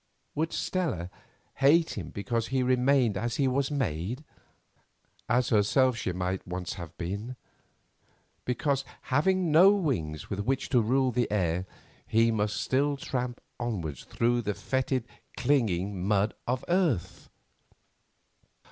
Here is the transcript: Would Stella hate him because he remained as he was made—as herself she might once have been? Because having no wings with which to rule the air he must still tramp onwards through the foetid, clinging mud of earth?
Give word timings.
Would 0.33 0.51
Stella 0.51 1.11
hate 1.57 1.91
him 1.95 2.09
because 2.09 2.47
he 2.47 2.63
remained 2.63 3.15
as 3.17 3.35
he 3.35 3.47
was 3.47 3.69
made—as 3.69 5.49
herself 5.49 5.95
she 5.95 6.11
might 6.11 6.47
once 6.47 6.73
have 6.73 6.97
been? 6.97 7.35
Because 8.43 8.83
having 9.13 9.51
no 9.51 9.69
wings 9.69 10.27
with 10.27 10.39
which 10.39 10.69
to 10.69 10.81
rule 10.81 11.11
the 11.11 11.31
air 11.31 11.67
he 12.07 12.31
must 12.31 12.57
still 12.59 12.97
tramp 12.97 13.39
onwards 13.59 14.03
through 14.03 14.41
the 14.41 14.55
foetid, 14.55 15.03
clinging 15.37 16.03
mud 16.07 16.33
of 16.47 16.65
earth? 16.67 17.29